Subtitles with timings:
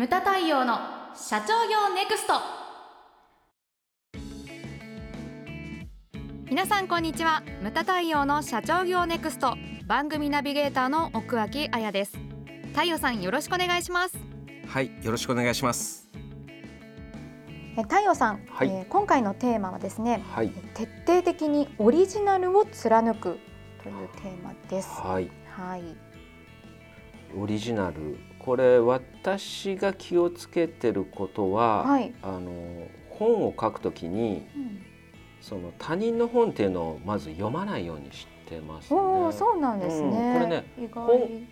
[0.00, 0.78] ムタ太陽の
[1.14, 2.32] 社長業ネクスト。
[6.48, 7.42] 皆さんこんにちは。
[7.60, 9.58] ムタ太陽の社長業ネクスト。
[9.86, 12.16] 番組ナビゲーターの奥脇彩です。
[12.72, 14.16] 太陽さんよろしくお願いします。
[14.66, 16.08] はいよろしくお願いします。
[17.76, 18.68] え太陽さん、はい。
[18.70, 20.48] えー今回のテーマはですね、はい。
[20.72, 23.38] 徹底的にオリジナルを貫く
[23.82, 24.88] というテーマです。
[24.98, 25.30] はい。
[25.50, 25.84] はい。
[27.36, 32.12] オリジナルこれ私が気をつけてることは、はい。
[32.22, 32.52] あの
[33.10, 34.86] 本を書くときにうん
[35.40, 39.00] その他人の本っていうのをまず読まないようにしてますね。
[39.00, 40.08] おお、そうなんですね。
[40.08, 40.64] うんこれね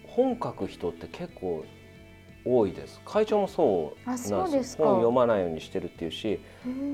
[0.06, 1.64] 本本書く人って結構
[2.44, 3.00] 多いです。
[3.04, 4.84] 会長もそうなんですか。
[4.84, 6.40] 本読まないようにしてるっていうし、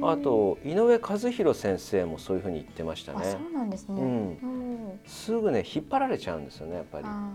[0.02, 3.38] あと井上和弘先生もそういうふうに言ってましたあ、ねそ。
[3.38, 4.02] うなんですね。
[4.02, 4.10] うんう
[4.96, 7.04] んすぐね引っ張られちゃうんですよねやっぱり。
[7.06, 7.28] あ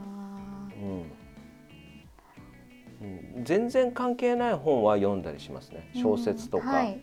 [0.81, 1.03] うん
[3.01, 5.89] うん、全然関係ない本は読んだりしますね。
[5.93, 6.99] ー小説とか、うんはい。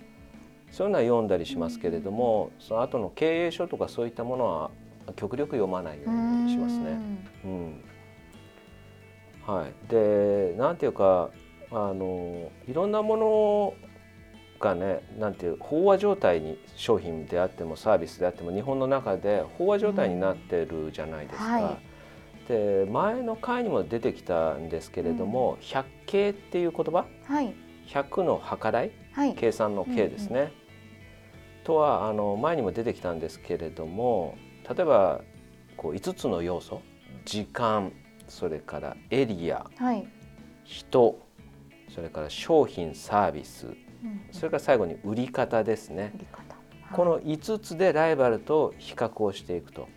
[0.70, 4.70] そういうのは読んだりしますけれども、その後の経営書とかそういったものは
[5.14, 6.98] 極力読まないようにしますね。
[7.44, 7.84] うん。
[9.46, 11.30] はい、でなんていうか
[11.70, 13.74] あのいろんなもの
[14.58, 21.46] がねなんていう飽和状態に商品であってもサービスであっても日本の中で飽和状態になってるじゃないですか。
[21.46, 21.52] うん。
[21.64, 21.95] はい
[22.48, 27.06] で前の回にも出てきたんですけれども、百計っていう言葉？
[27.28, 27.54] うんはい。
[27.86, 28.92] 百の計らい？
[29.12, 29.34] はい。
[29.34, 30.52] 計算の計ですね。
[31.64, 34.36] とはあの前にも出てきたんですけれども
[34.68, 35.20] 例えば
[35.76, 36.80] こう5つの要素
[37.24, 37.90] 時間
[38.28, 40.06] それからエリアはい。
[40.62, 41.18] 人
[41.92, 43.74] それから商品サービスうん
[44.30, 46.12] それから最後に売り方ですね。
[46.92, 49.88] この5つでライバルと比較をしていくと。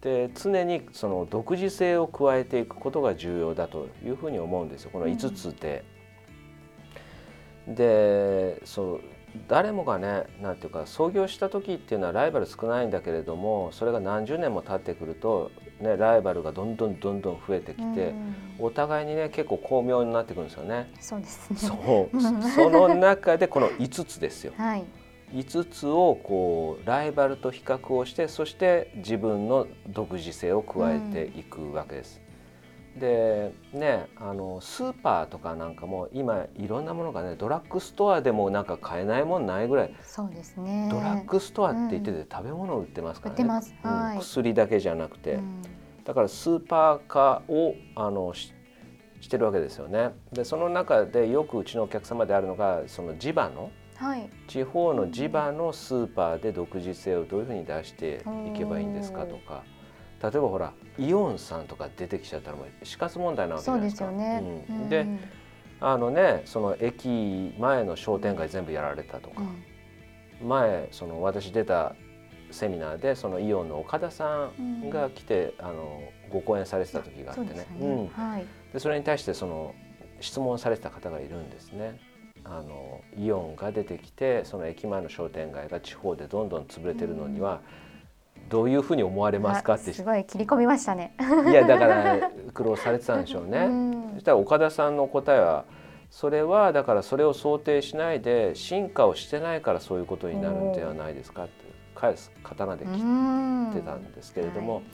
[0.00, 5.84] で常にその独自性を加えていくことが重要だというふうに思うんですよこの5つで。
[7.66, 9.00] でそう
[9.48, 20.90] 誰もがねなんていうか創業した時っていうのはライバル少ないんだけれどもそれが何十年も経ってくると、ね、ライバルがどんどんどんどん増えてきて、うんお互いにね結構巧妙になってくるんですよね。
[20.98, 21.58] そうですね。
[21.58, 22.20] そう
[22.54, 24.54] その中でこの5つですよ。
[24.56, 24.84] はい。
[25.36, 32.20] 5つをこうライバルと比較をしてそして自分の独自性を加えていくわけです。
[32.98, 40.88] でねあのスーパーとかなんかも今いろんなものがねドラッグストアでもなんか買えないもんないぐらい、そうですね。
[40.90, 43.44] ドラッグストアって言ってて食べ物売ってますからね。
[43.44, 45.62] うんはい薬だけじゃなくて、うん
[46.06, 48.54] だからスーパー化をあのし
[49.20, 50.12] してるわけですよね。
[50.32, 54.30] でその中でよくうちのお客様であるのがその地場のはい。
[54.48, 59.64] 地方の地場のスーパーで独自性をどういうふうに出していけばいいんですかとか
[60.22, 63.98] 例えばほらイオンさんとか出てきちゃったらもう死活問題なわけじゃないですか。
[63.98, 64.64] すよね。
[64.68, 65.06] うんで
[65.78, 69.42] あのねその駅前の商店街全部やられたとか、
[70.42, 71.94] 前その私出た
[72.50, 78.10] セミナーでそのイオンの岡田さんが来て、あのご講演されてた時があってねそ。
[78.18, 78.46] はい。
[78.72, 79.74] でそれに対してその
[80.20, 81.98] 質問されてた方がいるんですね。
[82.48, 87.60] あのイオンが出てきてその駅前の商店街が地方でどんどん潰れてるのには
[88.48, 89.74] どういうふうに思われますか？
[89.74, 89.90] って。
[89.90, 91.16] あすごい切り込みましたね。
[91.50, 93.66] いやだから苦労されてたんでしょううね。
[93.66, 94.12] ん。
[94.14, 95.64] そしたら岡田さんの答えは
[96.10, 101.52] それはだからそれを想定しないで進化をしてないからそういうことになるんではないですかって
[101.96, 102.94] 返す刀で切っ
[103.74, 104.84] てたんですけれども、はい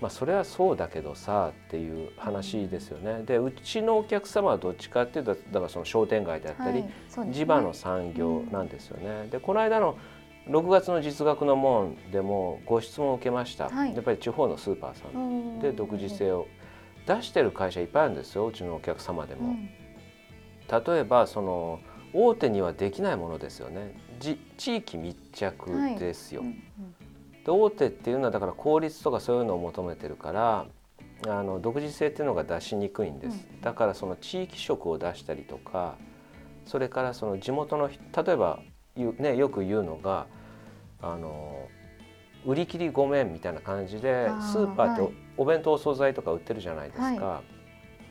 [0.00, 3.22] まあそれはそうだけどさっていう話ですよね。
[3.24, 7.32] でうちのお客様はどっちかっていうとだからその商店街であったり、はいね。
[7.32, 9.28] 地場の産業なんですよね。
[9.30, 9.96] でこの間の
[10.48, 13.94] 6月の実学の門でもご質問を受けました、はい。
[13.94, 15.20] やっぱり地方のスーパーさん。
[15.20, 16.46] うんで独自性を
[17.06, 18.46] 出してる会社いっぱいあるんですよ。
[18.46, 19.48] うちのお客様でも。
[19.48, 19.68] うん。
[20.68, 21.80] 例えばその
[22.12, 23.94] 大手にはできないものですよね。
[24.18, 26.42] じ地域密着ですよ。
[26.42, 26.62] うん
[27.46, 30.66] で大手っていうのはだから効率とかそういうのを求めてるから
[31.28, 33.60] あの独自性っていうのが出しにくいんです、うん。
[33.60, 35.96] だからその地域色を出したりとか
[36.66, 38.58] それからその地元の人例えば
[38.96, 40.26] ね、よく言うのが
[41.02, 41.68] あの
[42.46, 47.42] 売り切りごめんみたいな感じでスーパーってお,、弁当お惣菜とか売ってるじゃないですか、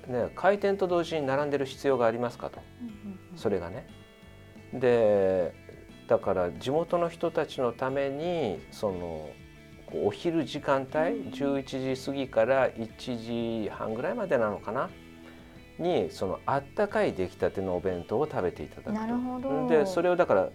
[0.07, 2.59] ね、開店と同時に並んでる必要がありますかと。
[3.35, 3.87] それがね。
[4.73, 5.53] で
[6.07, 9.29] だから地元の人たちのためにその
[10.03, 10.89] お昼時間帯
[11.31, 14.89] 11時過ぎから1時半ぐらいまでなのかな？
[15.77, 18.91] にそのあったかい出来たてのお弁当を食べていただくと。
[18.93, 20.49] なるほどでそれをだから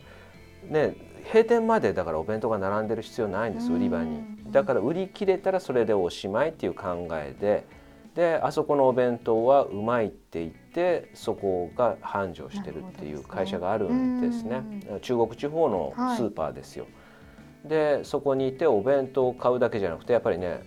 [0.68, 0.94] ね
[1.26, 4.22] 閉店までだからお弁当が並んでる必要ないんですうん売り場に。
[4.50, 7.66] だから売り切れたらそれでおしまいっていう考えで
[8.20, 14.60] であそこのお弁当はうまいって言ってそこが繁盛してるっていう会社があるんですね。
[15.00, 16.84] 中国地方のスーパーですよ。
[16.84, 16.90] は
[17.64, 20.60] い、でそこにいてお弁当を買うだけじゃなくてやっぱりね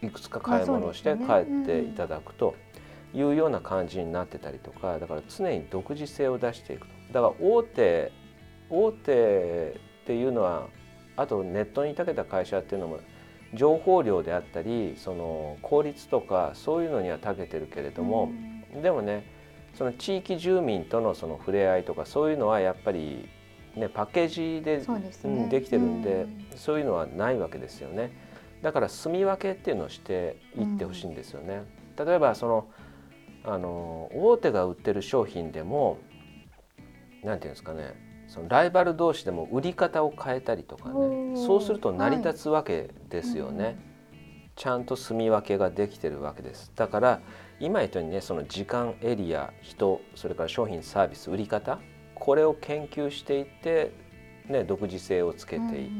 [0.00, 2.54] いくつか買い物をして帰っていただくと
[3.12, 6.94] いうような感じになってたりとかだから常に独自性を出していくと。
[7.12, 8.12] だから大手
[8.70, 10.68] 大手っていうのは
[11.16, 13.00] あとネットに長けた会社っていうのも
[13.56, 18.30] 情報量であったりその効率とかそういうのには長けてるけれども、
[18.74, 19.24] うん、でもね
[19.74, 23.28] その地域住民とのその触れ合いとかそういうのはやっぱり、
[23.74, 28.12] ね、パッケージでで、ね,、できてるんで、うん、そういうのはないわけですよね。
[28.62, 31.62] だから住み分けっていうのをしていってほしいんですよね。
[31.98, 32.68] うん、例えばその
[33.44, 35.98] あの大手が売ってる商品でも
[37.22, 43.72] 何て言うんですかねそのライバル同士でも売り方を変えたりとかねそうすると成り立つわけですよね、はい。
[43.72, 43.78] うん、
[44.56, 46.72] ちゃんと住み分けができてるわけです。
[46.74, 47.20] だから
[47.60, 51.78] 今言ったようにねその時間エリア人それから商品サービス売り方
[52.14, 53.92] これを研究していって、
[54.48, 55.90] ね、独自性をつけていく、うん、うん。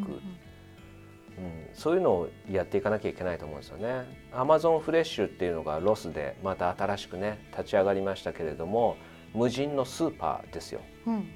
[1.39, 4.05] うん、そういうのをやっていかなきゃいけないと思うんですよね。
[4.33, 8.97] アマゾンフレッシュっていうのがロスでまた新しくね立ち上がりましたけれども
[9.35, 10.81] 無人のスーパーですよ。
[11.07, 11.27] うんうんうん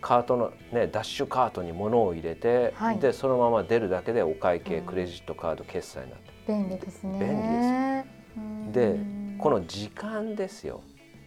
[0.00, 6.32] カートの、ね、ダッシュカートに物を入れて、はい、でそのまま出るだけでお会計、うん、クレジットカード決済になって。
[6.46, 7.18] 便利ですね。
[7.18, 7.28] 便
[8.66, 8.98] 利ですで
[9.38, 10.82] この時間ですよ、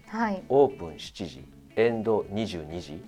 [0.08, 3.04] はい、オープン7時エンド22時。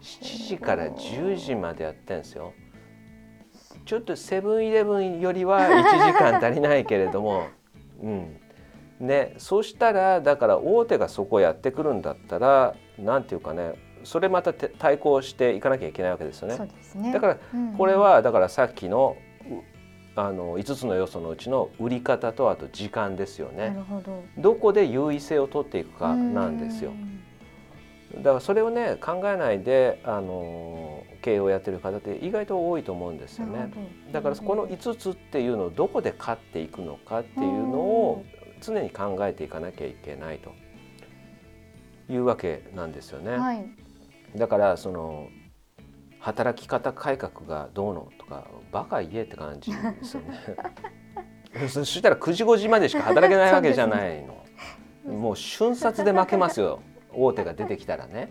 [0.00, 2.52] 7時から10時までやってんですよ。
[3.84, 7.48] ちょっとセブンイレブンよりは1時間足りないけれども。
[8.02, 8.40] うん。
[9.00, 13.74] ねそうしたらだから大手がそこやってくるんだったらなんていうかね
[14.04, 16.58] それまた対抗していかなきゃいけないわけですよね。
[16.94, 17.38] ねだから
[17.76, 19.16] これはだからさっきの
[20.16, 23.76] あの5つの要素のうちの売り方とあと時間ですよね。
[24.36, 26.92] どこで優位性を取っていくかなんですよ。
[28.16, 33.70] だからそれをね考えないであの経営をやってる方って意外と多いと思うんですよね。
[34.12, 38.24] だからこの5つっていうのをどこで勝っていくのかっていうのを
[38.60, 40.52] 常に考えていかなきゃいけないと
[42.12, 43.36] いうわけなんですよね。
[43.36, 43.64] はい
[44.36, 45.28] だからその
[46.20, 50.38] 働き方改革がどうのとかバカ言えって感じですよね。
[51.68, 54.44] そしたら9時5時までしか働けないわけじゃないの。
[55.12, 56.80] もう瞬殺で負けますよ
[57.12, 58.30] 大手が出てきたらね。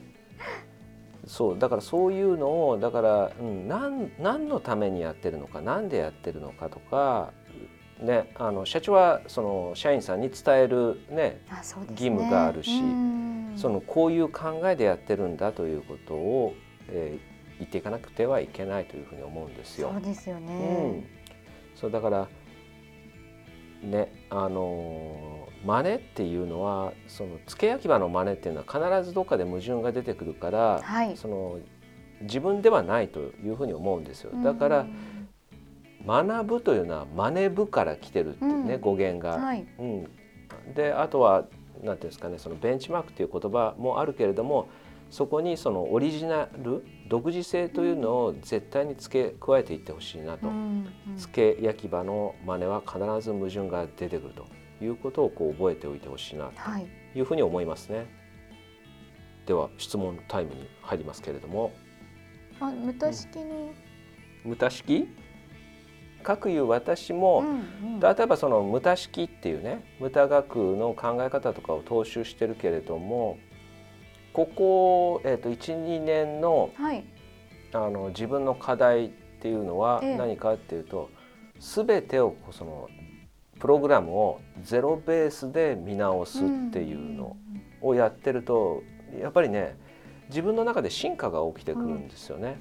[1.25, 7.33] そうだからそういうのをだから、うん、何何のためにやってるのか何でやってるのかとか、
[7.99, 11.41] ね、あの社長はその社員さんに伝えるね、ね
[11.89, 12.81] 義務があるし。
[13.57, 16.53] そのこういう考えでやってるんだということを、
[16.89, 19.91] えー、言っていかなくてはいけないというふうに思うんですよ。
[19.93, 21.05] そうですよね、うん、
[21.75, 22.27] そうだから
[23.83, 31.59] ねあの真似っていうのはその付け焼き場の真似っていうのは必ずどっかで矛盾が出てくるから、はい、その
[32.21, 34.31] 自分ではないというふうに思うんですよ。
[34.43, 34.87] だから
[36.05, 39.37] 学ぶというのは真似ぶから来てるっていうね、うん、語源が。
[39.37, 40.07] はい、うん、
[40.73, 41.45] であとは
[41.83, 44.69] なんていうんですかねそのベンチマークという言葉もあるけれども
[45.09, 54.45] そこにそのオリジナル独自性というのを絶対に付け加えていってほしいなと、うんうん、付け焼き場の真似は必ず矛盾が出てくると
[54.83, 56.53] いうことをこう覚えておいてほしいなと
[57.15, 57.21] い。
[57.21, 57.97] うふうに思いますね。
[57.97, 58.07] はい、
[59.47, 61.71] では質問タイムに入りますけれども。
[62.59, 65.07] あ、無駄式に、うん、無駄式？
[66.35, 67.45] くいう私も、
[67.81, 73.37] うんうん、例えばその無駄式っていうね無駄学の考え方とかを踏襲してるけれども
[74.33, 77.03] ここ、えーと、12年のはい、
[77.73, 79.09] あの自分の課題っ
[79.41, 81.09] ていうのは何かっていうと、
[81.55, 82.89] ええ、全てをその
[83.59, 87.37] プログラムをゼロベースで見直すっていうの
[87.81, 88.83] をやってると、
[89.19, 89.75] やっぱりね
[90.29, 92.59] 自分の中で進化が起きてくるんですよね。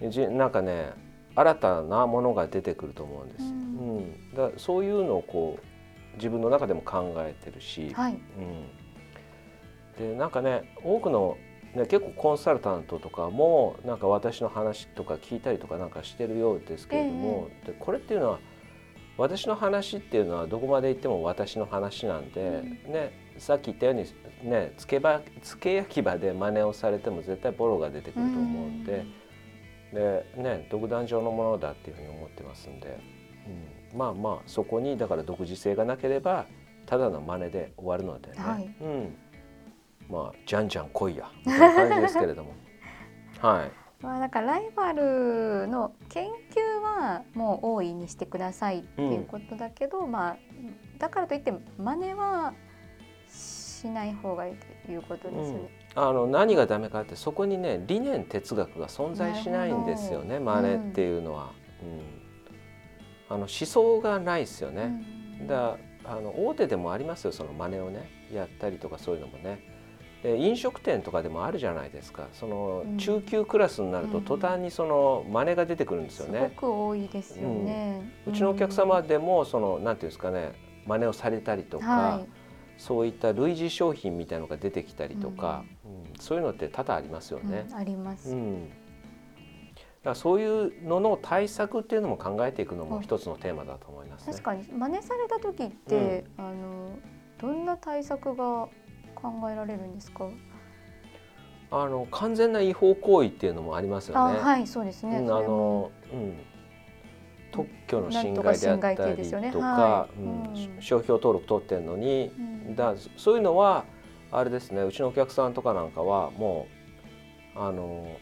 [0.00, 0.92] うん、なんかね
[1.38, 3.44] 新たなものが出てくると思うんです。
[3.44, 8.18] うん、だそういうのをこう自分の中でも考えてるし、はい、
[9.98, 11.38] うん、でなんかね多くの、
[11.76, 18.40] ね、結構コンサルタントとかもなんか私の話とか聞いたりとかなんかしてるようですけれども、えー、でこれっていうのは
[19.16, 22.40] 私の話っていうのはどこまで行っても私の話なんで、
[22.84, 29.27] うん、ね、さっき言ったように、ね、つけばつけ焼き場で真似をされても絶対ボロが出てくると思うんで。
[29.92, 32.98] うんでね独壇場のものだっていうふうに思ってますんで、
[33.92, 36.46] うん、まあまあそこにだから独自性がなければ
[36.86, 39.16] ただの真似で終わるのでね、はい、うん、
[40.10, 41.30] まあじゃんじゃん来いや。
[41.44, 42.54] みたいな感じですけれども。
[43.40, 43.70] はい。
[44.00, 50.36] まあだからライバルの研究はもう多いにしてくださいっていうことだけど、まあ
[50.98, 52.54] だからといって真似は
[53.80, 54.56] しない方がいい
[54.86, 55.58] ということですね。
[55.94, 61.86] あの何がダメかってそこにね理念哲学が存在しないんですよね真似っていうのは、う
[63.32, 65.02] ん、あの思想がないですよね、
[65.46, 68.18] だあの大手でもありますよその真似をね。
[68.32, 69.60] やったりとかそういうのもね。
[70.22, 72.26] で飲食店とかでもあるじゃないですか。
[72.32, 80.52] その中級クラスになると途端にその真似が出てくるんですよね、すごく多いですよね、うん、うちのお客様でもそのなんていうんですかね
[80.86, 82.37] 真似をされたりとか、はい
[82.78, 87.66] そういった類似商品みたいのが出てきたりとか、うん、そういうのって多々ありますよね。
[87.68, 88.30] うん、あります。
[88.30, 88.74] うん、だか
[90.04, 94.64] らそういうのの対策っていうのも考えていくのも一つのテーマだと思います、ね、確かに。
[94.72, 96.98] 真似された時って、うん、あの
[97.38, 98.68] どんな対策が
[99.14, 100.28] 考えられるんですか？
[101.70, 104.38] あの完全な違法行為っていうのもありますよね。
[104.38, 105.18] はい、そうですね。
[105.18, 106.38] あの、うん、
[107.52, 110.08] 特許の侵害であったりとか、
[110.80, 112.32] 商標登録取ってるのに、
[112.74, 113.84] だそういうのは
[114.30, 116.66] あれですねうちのお客さんとかなんかはも
[117.56, 118.16] うあの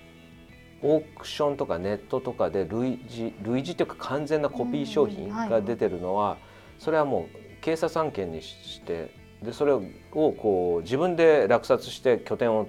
[0.82, 6.36] オークションとかネットとかで類似類似というか完全なコピー商品が出てるのは、
[6.78, 9.10] それはもう警察案件にして
[9.42, 12.68] でそれをこう自分で落札して拠点を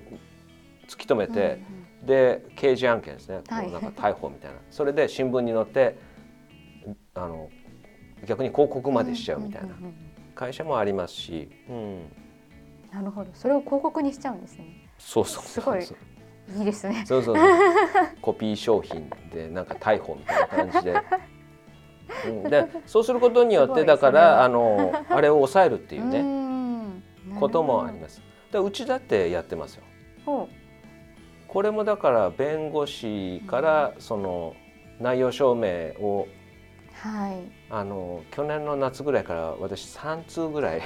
[0.87, 1.59] 突き止めて、
[2.03, 4.57] で刑事案件ですね、はい、なんか逮捕みたいな。
[4.71, 5.97] それで新聞に載って
[7.13, 7.49] あの
[8.25, 9.75] 逆に広告までしちゃうみたいな
[10.37, 12.01] 会社もありますし、うん、
[12.93, 13.31] なるほど。
[13.33, 14.87] それを広告にしちゃうんですね。
[14.99, 15.83] そうそうすごい
[16.59, 17.03] いいですね。
[17.07, 17.47] そうそうそう。
[18.21, 21.01] コピー商品でなんか逮捕みたいな感じで。
[22.27, 26.47] うん、でそうすることによってだから、ね、あのあれを抑えるっていうね。
[27.39, 28.21] こともあります。
[28.51, 29.83] でうちだってやってますよ。
[31.47, 34.53] これもだから弁護士からその
[34.99, 36.27] 内容証明を
[37.01, 40.81] はい、あの去年の夏ぐらいから私3通ぐらい。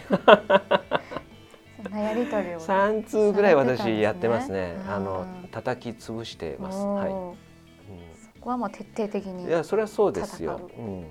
[1.94, 2.60] やり取りを。
[2.60, 4.78] 3通ぐらい私やってますね。
[4.88, 6.78] あの叩き潰してます。
[6.78, 7.10] はい。
[7.10, 7.36] うん、
[8.16, 10.70] そこはもう徹底的にいやそれはそうですよ。
[10.78, 10.82] う。
[10.82, 11.06] ん。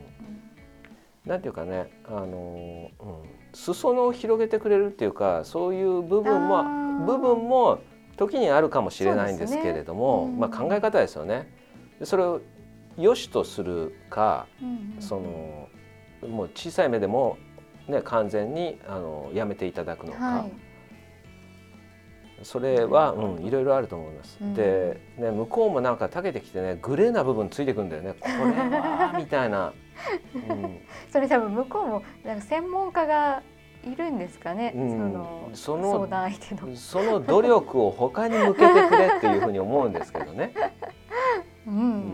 [1.26, 6.64] なんていうかね、あの、うん、裾野を広げてくれるっていうか、そういう部分も
[7.06, 7.80] 部分も
[8.16, 11.52] 時にあるかもしれないんですけれども、ねうん、まあ考え方ですよね。
[12.04, 12.40] それを
[12.96, 15.68] 良しとするか、うんうん、その
[16.28, 17.38] もう小さい目でも、
[17.88, 20.52] ね、完全にあのやめていただくのか、はい、
[22.42, 24.38] それは、うん、いろいろあると思います。
[24.40, 28.14] うん、で、ね、向こうもなんかたけてきてねグレーな部分ついてくんだよね。
[28.20, 29.72] これはみたいな。
[30.34, 30.78] うん、
[31.10, 33.42] それ多分向こうもなんか専門家が
[33.84, 36.76] いるんですかね、うん、その相談相手の。
[36.76, 40.52] その努力を他に向けてくれっていうふうに思うんですけどね。
[41.66, 42.12] うん、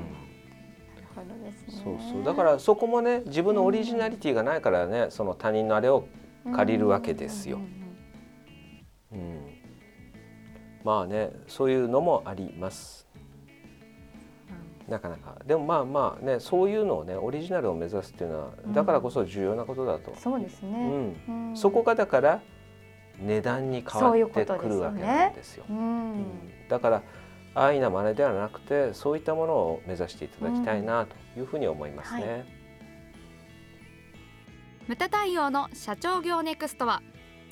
[1.23, 2.25] うんそうそう。
[2.25, 6.07] だからそこもね自分のオリジナリティがないからねその他人のあれを
[6.55, 7.59] 借りるわけですよ。
[9.13, 9.47] うん、
[10.85, 13.07] まあねそういうのもあります。
[14.89, 15.37] なかなか。
[15.45, 20.15] でもまあまあねそういうのをねオリジナルを目指すっていうのはだからこそ重要なことだと。
[20.17, 22.41] そうですね、うん、そこがだから
[23.19, 25.65] 値段に変わってくるわけなんですよ。
[25.69, 27.03] ううすね、うん、だから
[27.59, 32.23] 安易な真似ではなくてそういったものを目指していただきたいなというふうに思いますね。
[32.23, 32.45] うんはい、
[34.89, 37.03] 無駄対応の社長業ネクストは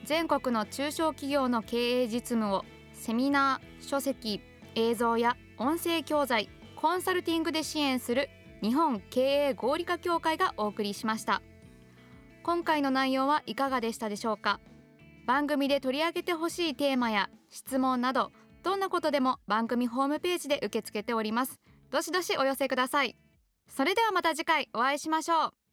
[0.04, 4.42] 全国の中小企業の経営実務をセミナー書籍
[4.74, 8.28] 映像や音声教材コンサルティングで支援する
[8.60, 11.40] 日本経営合理化協会がお送りしました。
[12.42, 14.60] 今回の内容はいかがでしたでしょうか？
[15.26, 18.32] 番組で取り上げてほしいテーマや質問など
[18.64, 21.60] どんなことでも番組ホームページで受け付けております。
[21.90, 23.14] どしどしお寄せください。
[23.68, 25.63] それではまた次回お会いしましょう。